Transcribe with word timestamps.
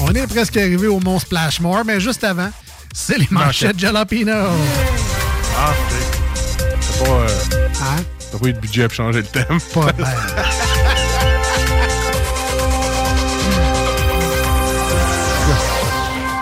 On 0.00 0.12
est 0.14 0.26
presque 0.26 0.56
arrivé 0.56 0.86
au 0.86 1.00
Mont 1.00 1.18
Splashmore, 1.18 1.84
mais 1.84 2.00
juste 2.00 2.24
avant, 2.24 2.50
c'est 2.94 3.18
les 3.18 3.28
manchettes 3.30 3.78
Jalapino. 3.78 4.32
Ah, 5.56 5.70
ok. 5.70 5.96
C'est 6.80 7.04
pas. 7.04 7.10
Euh, 7.10 7.28
Hein? 7.80 8.02
T'as 8.32 8.38
pas 8.38 8.48
eu 8.48 8.52
de 8.52 8.58
budget 8.58 8.88
pour 8.88 8.96
changer 8.96 9.20
le 9.20 9.26
thème. 9.26 9.58
Pas 9.72 9.92
ben. 9.96 10.04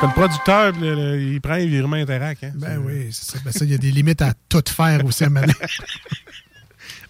Comme 0.01 0.13
producteur, 0.13 0.73
le- 0.73 0.95
le- 0.95 1.23
il 1.23 1.41
prend 1.41 1.55
les 1.55 1.67
virements 1.67 1.97
Interac. 1.97 2.45
Hein? 2.45 2.53
Ben 2.55 2.79
oui, 2.85 3.09
c'est 3.13 3.33
ça. 3.33 3.39
Ben 3.43 3.51
ça, 3.51 3.65
il 3.65 3.71
y 3.71 3.75
a 3.75 3.79
des 3.79 3.91
limites 3.91 4.21
à 4.21 4.35
tout 4.49 4.63
faire 4.69 5.03
aussi 5.07 5.25
à. 5.25 5.29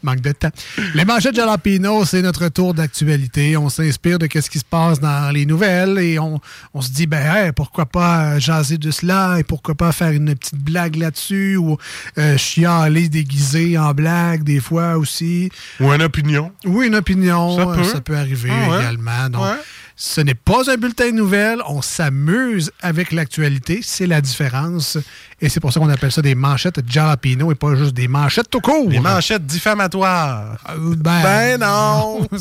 Manque 0.02 0.20
de 0.20 0.32
temps. 0.32 0.50
Les 0.94 1.04
manchettes 1.04 1.34
Jalapino, 1.34 2.04
c'est 2.04 2.22
notre 2.22 2.48
tour 2.48 2.74
d'actualité. 2.74 3.56
On 3.56 3.68
s'inspire 3.68 4.18
de 4.18 4.28
ce 4.32 4.50
qui 4.50 4.58
se 4.58 4.64
passe 4.64 5.00
dans 5.00 5.32
les 5.32 5.46
nouvelles 5.46 5.98
et 5.98 6.18
on, 6.18 6.40
on 6.74 6.80
se 6.80 6.90
dit, 6.90 7.06
ben, 7.06 7.24
hey, 7.34 7.52
pourquoi 7.52 7.86
pas 7.86 8.38
jaser 8.38 8.78
de 8.78 8.90
cela 8.90 9.38
et 9.38 9.42
pourquoi 9.44 9.74
pas 9.74 9.92
faire 9.92 10.10
une 10.12 10.34
petite 10.34 10.58
blague 10.62 10.96
là-dessus 10.96 11.56
ou 11.56 11.76
euh, 12.18 12.36
chialer 12.36 13.08
déguisé 13.08 13.78
en 13.78 13.92
blague 13.92 14.42
des 14.44 14.60
fois 14.60 14.96
aussi. 14.96 15.50
Ou 15.80 15.92
une 15.92 16.02
opinion. 16.02 16.52
Oui, 16.64 16.86
une 16.86 16.94
opinion. 16.96 17.56
Ça 17.56 17.96
euh, 17.96 18.00
peut. 18.00 18.16
arriver 18.16 18.50
Ah 18.52 18.70
ouais. 18.70 18.78
également. 18.80 19.28
Donc, 19.30 19.42
Ouais. 19.42 19.56
Ce 19.98 20.20
n'est 20.20 20.34
pas 20.34 20.70
un 20.70 20.76
bulletin 20.76 21.06
de 21.06 21.12
nouvelles. 21.12 21.62
On 21.66 21.80
s'amuse 21.80 22.70
avec 22.82 23.12
l'actualité. 23.12 23.80
C'est 23.82 24.06
la 24.06 24.20
différence. 24.20 24.98
Et 25.40 25.48
c'est 25.48 25.58
pour 25.58 25.72
ça 25.72 25.80
qu'on 25.80 25.88
appelle 25.88 26.12
ça 26.12 26.20
des 26.20 26.34
manchettes 26.34 26.80
jalapino 26.86 27.50
et 27.50 27.54
pas 27.54 27.74
juste 27.74 27.94
des 27.94 28.06
manchettes 28.06 28.50
tout 28.50 28.60
court. 28.60 28.90
Les 28.90 29.00
manchettes 29.00 29.46
diffamatoires. 29.46 30.58
Euh, 30.68 30.94
ben, 30.96 31.22
Ben 31.22 31.60
non! 31.60 32.28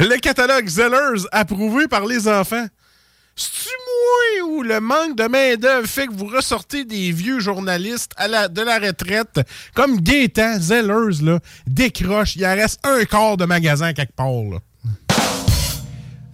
le 0.00 0.18
catalogue 0.20 0.66
Zellers 0.66 1.26
approuvé 1.30 1.86
par 1.86 2.06
les 2.06 2.26
enfants. 2.26 2.66
C'est-tu 3.36 3.68
moi 4.44 4.48
ou 4.50 4.62
le 4.62 4.80
manque 4.80 5.16
de 5.16 5.24
main-d'œuvre 5.26 5.88
fait 5.88 6.06
que 6.06 6.12
vous 6.12 6.26
ressortez 6.26 6.84
des 6.84 7.10
vieux 7.10 7.40
journalistes 7.40 8.12
à 8.16 8.28
la, 8.28 8.48
de 8.48 8.62
la 8.62 8.78
retraite? 8.78 9.40
Comme 9.74 10.00
Gaétan, 10.00 10.58
Zellers, 10.60 11.22
là, 11.22 11.40
décroche. 11.66 12.36
Il 12.36 12.46
en 12.46 12.54
reste 12.54 12.80
un 12.86 13.04
quart 13.04 13.36
de 13.36 13.44
magasin 13.44 13.92
quelque 13.92 14.14
part. 14.14 14.28
Là. 14.28 14.58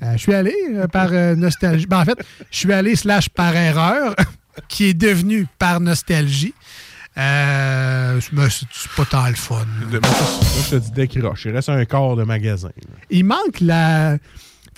Euh, 0.03 0.13
je 0.13 0.19
suis 0.19 0.35
allé 0.35 0.55
euh, 0.71 0.87
par 0.87 1.09
euh, 1.13 1.35
nostalgie. 1.37 1.87
Ben, 1.87 2.01
en 2.01 2.05
fait, 2.05 2.19
je 2.51 2.57
suis 2.59 2.73
allé 2.73 2.97
slash 2.97 3.29
par 3.29 3.55
erreur, 3.55 4.15
qui 4.69 4.87
est 4.87 4.95
devenu 4.95 5.47
par 5.59 5.81
nostalgie. 5.81 6.55
Euh, 7.19 8.21
mais 8.33 8.49
c'est 8.51 8.91
pas 8.97 9.05
tant 9.05 9.27
le 9.29 9.35
fun. 9.35 9.67
Moi, 9.91 10.01
je 10.65 10.71
te 10.71 10.77
dis 10.77 10.91
décroche. 10.93 11.45
Il 11.45 11.53
reste 11.53 11.69
un 11.69 11.85
quart 11.85 12.17
de 12.17 12.23
magasin. 12.25 12.69
là. 12.69 12.95
Il 13.11 13.25
manque 13.25 13.61
la. 13.61 14.17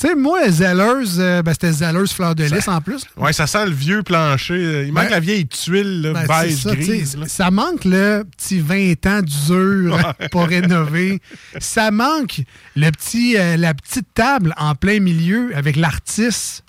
Tu 0.01 0.09
sais, 0.09 0.15
moi, 0.15 0.51
Zellers, 0.51 1.19
euh, 1.19 1.43
ben, 1.43 1.53
c'était 1.53 1.71
Zellers 1.71 2.09
Fleur 2.09 2.35
de 2.35 2.45
Lys 2.45 2.67
en 2.67 2.81
plus. 2.81 3.05
Ouais, 3.17 3.33
ça 3.33 3.47
sent 3.47 3.67
le 3.67 3.73
vieux 3.73 4.03
plancher. 4.03 4.85
Il 4.87 4.93
manque 4.93 5.05
Ben, 5.05 5.11
la 5.11 5.21
vieille 5.21 5.47
tuile 5.47 6.01
là, 6.03 6.13
Ben, 6.13 6.27
beige 6.27 6.57
ça, 6.57 6.75
grise. 6.75 7.17
là. 7.17 7.29
ça 7.29 7.51
manque 7.51 7.85
le 7.85 8.25
petit 8.37 8.59
20 8.59 9.07
ans 9.07 9.21
d'usure 9.23 10.15
pour 10.33 10.47
rénover. 10.47 11.21
Ça 11.61 11.91
manque 11.91 12.41
le 12.75 12.91
petit, 12.91 13.37
euh, 13.39 13.57
la 13.57 13.75
petite 13.75 14.07
table 14.15 14.55
en 14.57 14.75
plein 14.75 14.99
milieu 14.99 15.55
avec 15.55 15.77
l'artiste 15.77 16.65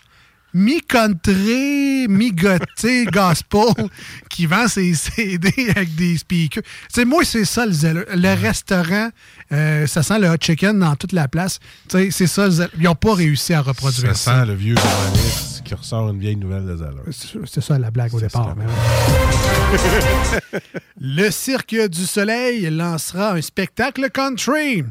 mi-country, 0.53 2.07
mi-gothique, 2.09 3.11
gospel, 3.13 3.89
qui 4.29 4.45
vend 4.45 4.67
ses 4.67 4.93
CD 4.93 5.51
avec 5.75 5.95
des 5.95 6.17
speakers. 6.17 6.63
Tu 6.63 6.69
sais, 6.93 7.05
moi, 7.05 7.23
c'est 7.23 7.45
ça 7.45 7.65
le 7.65 7.71
zèle. 7.71 8.05
Le 8.13 8.33
restaurant, 8.41 9.09
euh, 9.51 9.87
ça 9.87 10.03
sent 10.03 10.19
le 10.19 10.29
hot 10.29 10.37
chicken 10.39 10.77
dans 10.79 10.95
toute 10.95 11.11
la 11.13 11.27
place. 11.27 11.59
C'est 11.89 12.11
ça 12.27 12.45
le 12.45 12.51
zèle. 12.51 12.69
Ils 12.77 12.83
n'ont 12.83 12.95
pas 12.95 13.13
réussi 13.13 13.53
à 13.53 13.61
reproduire 13.61 14.15
Ça 14.15 14.31
ça. 14.33 14.41
sent 14.41 14.47
le 14.47 14.55
vieux 14.55 14.75
journaliste 14.75 15.61
qui 15.63 15.73
ressort 15.75 16.09
une 16.09 16.19
vieille 16.19 16.35
nouvelle 16.35 16.65
de 16.65 16.75
Zellers. 16.75 17.45
C'est 17.45 17.61
ça 17.61 17.79
la 17.79 17.89
blague 17.89 18.13
au 18.13 18.19
départ. 18.19 18.55
ouais. 18.57 18.65
Le 20.99 21.31
Cirque 21.31 21.75
du 21.89 22.05
Soleil 22.05 22.69
lancera 22.69 23.33
un 23.33 23.41
spectacle 23.41 24.09
country. 24.11 24.83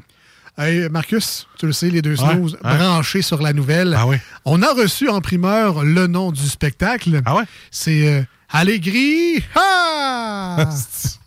Hey, 0.59 0.89
Marcus, 0.91 1.47
tu 1.59 1.67
le 1.67 1.73
sais, 1.73 1.89
les 1.89 2.03
deux 2.03 2.21
Ouais, 2.21 2.35
ouais. 2.35 2.51
branchés 2.63 3.23
sur 3.23 3.41
la 3.41 3.53
nouvelle. 3.55 3.95
Ah 3.99 4.07
oui. 4.07 4.17
On 4.45 4.61
a 4.63 4.73
reçu 4.73 5.09
en 5.09 5.21
primeur 5.21 5.83
le 5.83 6.07
nom 6.07 6.31
du 6.31 6.47
spectacle. 6.47 7.23
Ah 7.25 7.37
ouais? 7.37 7.45
C'est 7.71 8.07
euh, 8.07 8.23
Allegri. 8.51 9.43
Ha! 9.55 10.69
C'est 10.71 11.19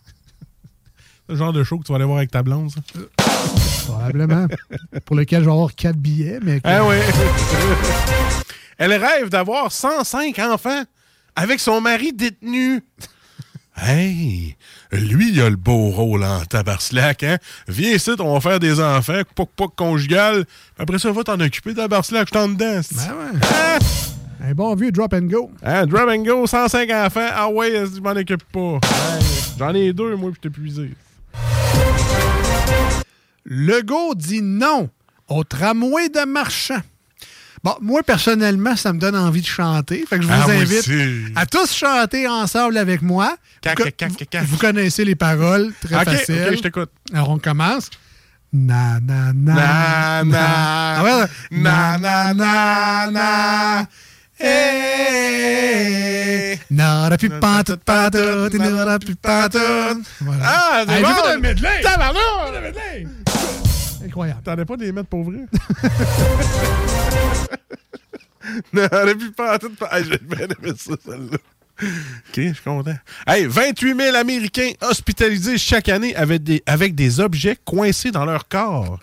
le 1.30 1.36
genre 1.36 1.54
de 1.54 1.64
show 1.64 1.80
que 1.80 1.84
tu 1.86 1.92
vas 1.92 1.96
aller 1.96 2.06
voir 2.06 2.18
avec 2.20 2.30
ta 2.32 2.44
blonde, 2.44 2.70
ça? 2.72 2.82
Probablement. 3.88 4.48
Pour 5.06 5.16
lequel 5.16 5.42
je 5.42 5.46
vais 5.46 5.52
avoir 5.52 5.74
quatre 5.74 5.98
billets. 5.98 6.40
Mais 6.44 6.62
Ah 6.64 6.86
oui. 6.86 6.96
Elle 8.78 8.94
rêve 8.94 9.30
d'avoir 9.30 9.72
105 9.72 10.38
enfants 10.40 10.84
avec 11.36 11.60
son 11.60 11.82
mari 11.82 12.14
détenu. 12.14 12.84
Hey, 13.78 14.56
lui, 14.92 15.32
il 15.34 15.42
a 15.42 15.50
le 15.50 15.58
beau 15.58 15.90
rôle 15.90 16.24
en 16.24 16.46
tabarslac, 16.46 17.24
hein? 17.24 17.38
Viens 17.68 17.92
ici, 17.92 18.12
on 18.20 18.34
va 18.34 18.40
faire 18.40 18.60
des 18.60 18.80
enfants, 18.80 19.22
poc 19.36 19.50
poc 19.56 19.76
conjugal. 19.76 20.46
Après 20.80 20.98
ça, 20.98 21.12
va 21.12 21.24
t'en 21.24 21.40
occuper, 21.40 21.74
tabarslac, 21.74 22.28
je 22.30 22.32
t'en 22.34 22.48
dedans. 22.48 22.80
Ben 22.92 23.14
ouais. 23.14 23.40
Ah! 23.44 23.80
Un 24.48 24.54
bon 24.54 24.76
vieux 24.76 24.92
drop 24.92 25.14
and 25.14 25.28
go. 25.28 25.52
Hein, 25.64 25.88
drop 25.88 26.08
and 26.10 26.24
go, 26.24 26.48
105 26.48 26.90
enfants. 26.92 27.28
Ah 27.34 27.50
ouais, 27.50 27.72
je 27.94 28.00
m'en 28.00 28.12
occupe 28.12 28.44
pas? 28.52 28.80
Hey, 28.84 29.26
J'en 29.58 29.74
ai 29.74 29.92
deux, 29.92 30.16
moi, 30.16 30.32
puis 30.32 30.40
je 30.44 30.48
épuisé. 30.48 30.92
Legault 33.46 34.16
dit 34.16 34.42
non 34.42 34.90
au 35.28 35.44
tramway 35.44 36.10
de 36.10 36.26
marchand. 36.26 36.82
Bon, 37.66 37.76
moi, 37.82 38.04
personnellement, 38.04 38.76
ça 38.76 38.94
me 38.94 39.00
donne 39.00 39.16
envie 39.16 39.42
de 39.42 39.48
chanter. 39.48 40.06
Fait 40.08 40.18
que 40.18 40.22
je 40.22 40.28
vous 40.28 40.34
Ah, 40.36 40.46
moi 40.46 40.54
invite 40.54 40.88
à 41.36 41.48
tous 41.48 41.74
chanter 41.74 42.28
ensemble 42.28 42.78
avec 42.78 43.02
moi. 43.02 43.36
Cac, 43.62 43.80
vous, 43.82 43.90
cac, 43.98 44.12
cac, 44.30 44.44
vous 44.44 44.58
connaissez 44.58 45.04
les 45.04 45.16
paroles, 45.16 45.74
très 45.82 46.06
facile. 46.06 46.46
ok, 46.48 46.58
je 46.58 46.62
t'écoute. 46.62 46.92
Alors, 47.12 47.32
on 47.32 47.40
commence. 47.40 47.90
Na, 48.54 49.00
na, 49.02 49.34
na, 49.34 49.54
Na, 49.56 50.24
na, 50.24 50.46
Ah 50.98 51.04
ouais, 51.04 51.26
na, 51.50 51.98
na, 51.98 52.34
na, 52.36 53.10
na. 53.12 53.88
Hey. 55.26 56.60
N'aura 56.70 57.18
plus 57.18 57.30
pantoute, 57.30 57.84
pantoute, 57.84 58.54
n'aura 58.54 59.00
plus 59.00 59.16
pantoute. 59.16 60.06
Voilà. 60.22 60.44
Ah, 60.46 60.84
c'est 60.88 61.02
bon! 61.02 61.08
j'ai 61.08 61.14
fait 61.16 61.34
un 61.34 61.38
medley! 61.40 61.82
Tabarnak! 61.82 62.22
Un 62.56 62.62
medley! 62.62 63.08
Incroyable. 64.16 64.66
Pas 64.66 64.78
de 64.78 64.86
les 64.86 64.92
mettre 64.94 65.10
pour 65.10 65.24
vrai? 65.26 65.40
plus 69.18 69.32
pas 69.32 69.60
tout. 69.60 69.72
Hey, 69.92 70.06
j'ai 70.06 70.18
bien 70.20 70.46
aimé 70.48 70.72
ça, 70.78 70.94
celle-là. 71.04 71.38
OK, 71.82 71.88
je 72.38 72.54
suis 72.54 72.64
content. 72.64 72.96
Hey, 73.28 73.46
28 73.46 73.98
000 73.98 74.16
Américains 74.16 74.72
hospitalisés 74.82 75.58
chaque 75.58 75.90
année 75.90 76.16
avec 76.16 76.44
des, 76.44 76.64
avec 76.66 76.96
des 76.96 77.20
objets 77.20 77.58
coincés 77.66 78.12
dans 78.12 78.24
leur 78.24 78.48
corps. 78.48 79.00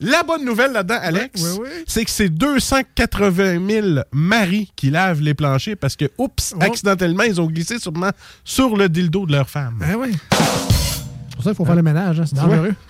La 0.00 0.22
bonne 0.22 0.44
nouvelle 0.44 0.72
là-dedans, 0.72 0.98
Alex, 1.00 1.40
oui, 1.42 1.58
oui. 1.62 1.68
c'est 1.86 2.04
que 2.04 2.10
c'est 2.10 2.28
280 2.28 3.66
000 3.66 3.86
maris 4.12 4.70
qui 4.76 4.90
lavent 4.90 5.22
les 5.22 5.32
planchers 5.32 5.78
parce 5.80 5.96
que, 5.96 6.04
oups, 6.18 6.52
Oh. 6.54 6.58
accidentellement, 6.60 7.22
ils 7.22 7.40
ont 7.40 7.46
glissé 7.46 7.78
sûrement 7.78 8.10
sur 8.44 8.76
le 8.76 8.90
dildo 8.90 9.24
de 9.24 9.32
leur 9.32 9.48
femme. 9.48 9.76
Ben 9.80 9.96
oui. 9.98 10.14
C'est 10.30 11.34
pour 11.36 11.44
ça 11.44 11.50
qu'il 11.50 11.56
faut 11.56 11.64
faire 11.64 11.76
le 11.76 11.82
ménage, 11.82 12.20
hein, 12.20 12.24
c'est 12.26 12.36
dangereux. 12.36 12.74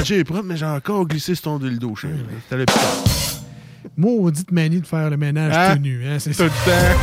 plancher 0.00 0.18
est 0.20 0.24
propre, 0.24 0.44
mais 0.44 0.56
j'ai 0.56 0.66
encore 0.66 1.06
glissé 1.06 1.34
sur 1.34 1.44
ton 1.44 1.58
dildo, 1.58 1.94
chérie. 1.94 2.14
C'était 2.44 2.56
le. 2.56 2.66
Maudite 3.96 4.50
manie 4.52 4.80
de 4.80 4.86
faire 4.86 5.10
le 5.10 5.16
ménage 5.16 5.52
Hein? 5.54 5.76
tout 5.76 5.82
nu. 5.82 6.06
Hein? 6.06 6.18
C'est 6.18 6.32
Tout 6.32 6.44
le 6.44 6.48
temps. 6.48 7.00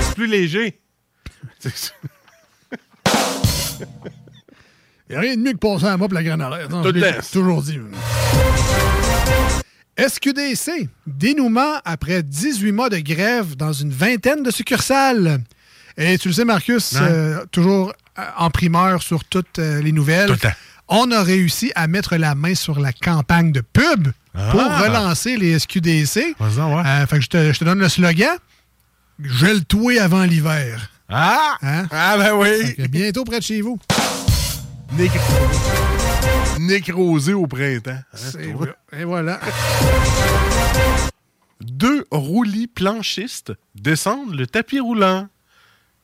C'est 0.00 0.14
plus 0.14 0.26
léger. 0.26 0.80
C'est 1.58 1.76
ça. 1.76 1.92
Il 5.08 5.12
n'y 5.12 5.16
a 5.16 5.20
rien 5.20 5.36
de 5.36 5.40
mieux 5.42 5.52
que 5.52 5.58
passer 5.58 5.86
à 5.86 5.96
moi 5.96 6.08
pour 6.08 6.14
la 6.14 6.24
grenade. 6.24 6.68
Tout 6.68 6.92
le 6.92 7.00
temps. 7.00 7.20
toujours 7.32 7.62
dit. 7.62 7.78
SQDC, 9.98 10.88
dénouement 11.06 11.76
après 11.84 12.22
18 12.22 12.72
mois 12.72 12.90
de 12.90 12.98
grève 12.98 13.56
dans 13.56 13.72
une 13.72 13.90
vingtaine 13.90 14.42
de 14.42 14.50
succursales. 14.50 15.40
Et 15.96 16.18
tu 16.18 16.28
le 16.28 16.34
sais, 16.34 16.44
Marcus, 16.44 16.94
euh, 17.00 17.44
toujours 17.50 17.94
euh, 18.18 18.22
en 18.36 18.50
primeur 18.50 19.02
sur 19.02 19.24
toutes 19.24 19.58
euh, 19.58 19.80
les 19.80 19.92
nouvelles. 19.92 20.26
Tout 20.26 20.32
le 20.34 20.38
temps. 20.38 20.48
On 20.88 21.10
a 21.10 21.22
réussi 21.22 21.72
à 21.74 21.86
mettre 21.88 22.16
la 22.16 22.34
main 22.34 22.54
sur 22.54 22.78
la 22.78 22.92
campagne 22.92 23.50
de 23.52 23.60
pub 23.60 24.08
pour 24.32 24.60
Ah. 24.60 24.80
relancer 24.82 25.36
les 25.36 25.58
SQDC. 25.58 26.36
Ouais. 26.38 26.82
Euh, 26.86 27.06
fait 27.06 27.16
que 27.18 27.22
je 27.24 27.28
te, 27.28 27.52
je 27.52 27.58
te 27.58 27.64
donne 27.64 27.78
le 27.80 27.88
slogan. 27.88 28.36
Gèle-toi 29.22 30.00
avant 30.00 30.22
l'hiver. 30.24 30.90
Ah! 31.08 31.56
Hein? 31.62 31.86
Ah, 31.90 32.16
ben 32.18 32.34
oui! 32.34 32.74
Bientôt 32.88 33.24
près 33.24 33.38
de 33.38 33.44
chez 33.44 33.60
vous. 33.62 33.78
Nécrosé. 34.92 35.22
Nécrosé 36.58 37.32
au 37.32 37.46
printemps. 37.46 37.90
hein. 38.12 38.38
Et 38.92 39.04
voilà. 39.04 39.40
Deux 41.60 42.04
roulis 42.10 42.66
planchistes 42.66 43.52
descendent 43.74 44.34
le 44.34 44.46
tapis 44.46 44.80
roulant. 44.80 45.28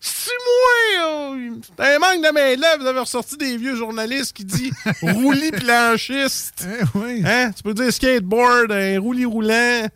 C'est 0.04 0.32
moi! 0.44 1.06
oh, 1.06 1.36
C'est 1.78 1.94
un 1.94 1.98
manque 2.00 2.24
de 2.26 2.32
main-d'œuvre. 2.34 2.80
Vous 2.80 2.86
avez 2.88 2.98
ressorti 2.98 3.36
des 3.36 3.56
vieux 3.56 3.76
journalistes 3.76 4.32
qui 4.32 4.44
disent 4.44 4.72
roulis 5.02 5.52
planchiste. 5.52 6.66
Eh 6.66 6.98
oui. 6.98 7.22
Hein? 7.24 7.52
Tu 7.56 7.62
peux 7.62 7.72
dire 7.72 7.92
skateboard, 7.92 8.72
un 8.72 8.98
roulis 8.98 9.24
roulant. 9.24 9.86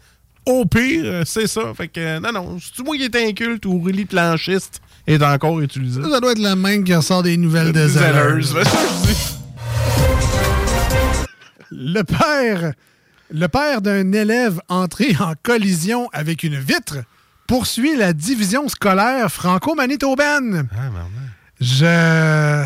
Au 0.46 0.64
pire, 0.64 1.02
euh, 1.04 1.22
c'est 1.26 1.48
ça. 1.48 1.74
Fait 1.76 1.88
que, 1.88 1.98
euh, 1.98 2.20
non, 2.20 2.30
non. 2.30 2.58
C'est 2.60 2.84
moi 2.84 2.96
qui 2.96 3.02
est 3.02 3.16
inculte 3.16 3.66
ou 3.66 3.80
roulis 3.80 4.04
planchiste 4.04 4.80
est 5.08 5.22
encore 5.22 5.60
utilisé? 5.60 6.00
Ça 6.02 6.20
doit 6.20 6.32
être 6.32 6.38
la 6.38 6.54
même 6.54 6.84
qui 6.84 6.94
ressort 6.94 7.24
des 7.24 7.36
nouvelles 7.36 7.72
de 7.72 7.86
Des. 7.86 8.60
Le 11.72 12.02
père, 12.02 12.72
le 13.30 13.48
père 13.48 13.80
d'un 13.82 14.12
élève 14.12 14.60
entré 14.68 15.16
en 15.18 15.32
collision 15.42 16.08
avec 16.12 16.44
une 16.44 16.58
vitre 16.58 16.98
poursuit 17.46 17.96
la 17.96 18.12
division 18.12 18.68
scolaire 18.68 19.30
franco-manitobaine. 19.30 20.68
Ah. 20.72 20.90
Je. 21.60 21.84
euh, 21.84 22.64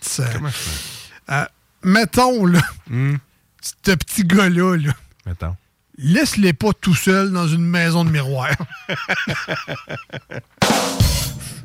ça- 0.00 0.24
Comment 0.32 0.48
je 0.48 0.54
fais? 0.54 1.32
euh, 1.32 1.44
mettons, 1.82 2.46
là, 2.46 2.60
Hmm. 2.88 3.16
ce 3.60 3.92
petit 3.92 4.24
gars-là, 4.24 4.76
là, 4.76 4.92
Mettons. 5.26 5.54
laisse-les 5.98 6.52
pas 6.54 6.70
tout 6.80 6.94
seul 6.94 7.30
dans 7.32 7.46
une 7.46 7.64
maison 7.66 8.04
de 8.04 8.10
miroir. 8.10 8.48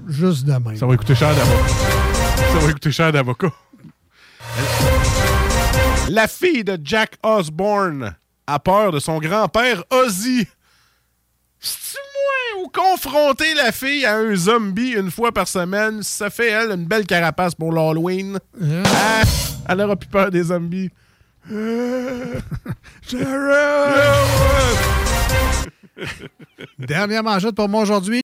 Juste 0.09 0.45
de 0.45 0.51
même. 0.51 0.75
Ça 0.75 0.85
va 0.85 0.97
coûter 0.97 1.15
cher 1.15 1.33
d'avocat. 1.35 1.73
Ça 2.51 2.59
va 2.59 2.73
coûter 2.73 2.91
cher 2.91 3.11
d'avocat. 3.11 3.51
La 6.09 6.27
fille 6.27 6.63
de 6.63 6.77
Jack 6.83 7.13
Osborne 7.23 8.13
a 8.45 8.59
peur 8.59 8.91
de 8.91 8.99
son 8.99 9.19
grand-père 9.19 9.83
Ozzy. 9.89 10.45
C'est-tu 11.63 11.97
moi 12.13 12.63
ou 12.63 12.67
confronter 12.67 13.53
la 13.53 13.71
fille 13.71 14.05
à 14.05 14.17
un 14.17 14.35
zombie 14.35 14.91
une 14.91 15.09
fois 15.09 15.31
par 15.31 15.47
semaine, 15.47 16.03
ça 16.03 16.29
fait, 16.29 16.49
elle, 16.49 16.71
une 16.71 16.85
belle 16.85 17.05
carapace 17.05 17.55
pour 17.55 17.71
l'Halloween? 17.71 18.37
Hein? 18.61 18.83
Ah, 18.85 19.23
elle 19.69 19.79
aura 19.81 19.95
plus 19.95 20.09
peur 20.09 20.29
des 20.29 20.43
zombies. 20.43 20.89
Dernière 26.79 27.23
manchette 27.23 27.55
pour 27.55 27.69
moi 27.69 27.83
aujourd'hui. 27.83 28.21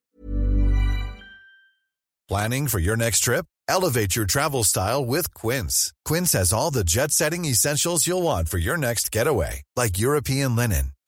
Planning 2.28 2.68
for 2.68 2.78
your 2.78 2.96
next 2.96 3.20
trip? 3.24 3.46
Elevate 3.68 4.16
your 4.16 4.26
travel 4.26 4.64
style 4.64 5.04
with 5.04 5.32
Quince. 5.34 5.92
Quince 6.04 6.32
has 6.32 6.52
all 6.52 6.70
the 6.70 6.84
jet 6.84 7.10
setting 7.10 7.44
essentials 7.44 8.06
you'll 8.06 8.22
want 8.22 8.48
for 8.48 8.58
your 8.58 8.76
next 8.76 9.10
getaway, 9.12 9.62
like 9.76 9.98
European 9.98 10.56
linen, 10.56 10.92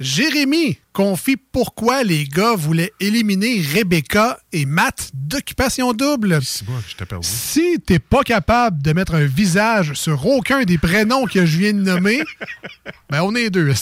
Jérémy 0.00 0.78
confie 0.92 1.36
pourquoi 1.36 2.04
les 2.04 2.24
gars 2.24 2.54
voulaient 2.54 2.92
éliminer 3.00 3.60
Rebecca 3.74 4.38
et 4.52 4.64
Matt 4.64 5.10
d'Occupation 5.12 5.92
Double. 5.92 6.38
Que 6.38 6.44
je 6.88 6.96
t'ai 6.96 7.04
perdu. 7.04 7.26
Si 7.26 7.80
t'es 7.84 7.98
pas 7.98 8.22
capable 8.22 8.80
de 8.80 8.92
mettre 8.92 9.14
un 9.14 9.24
visage 9.26 9.94
sur 9.94 10.24
aucun 10.26 10.62
des 10.62 10.78
prénoms 10.78 11.26
que 11.26 11.44
je 11.44 11.58
viens 11.58 11.72
de 11.72 11.80
nommer, 11.80 12.22
ben 13.10 13.22
on 13.22 13.34
est 13.34 13.50
deux. 13.50 13.72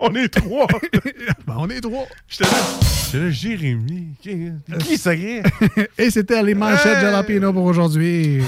On 0.00 0.14
est 0.16 0.28
trois. 0.28 0.66
ben 1.46 1.54
on 1.58 1.68
est 1.68 1.80
trois. 1.80 2.06
J'étais 2.28 2.44
là. 2.44 3.30
Jérémy. 3.30 4.16
Qui, 4.20 4.98
ça 4.98 5.14
y 5.14 5.26
est? 5.26 5.42
Et 5.96 6.10
c'était 6.10 6.42
les 6.42 6.54
manchettes 6.54 6.96
de 6.96 7.02
Jalapeno 7.02 7.52
pour 7.52 7.64
aujourd'hui. 7.64 8.42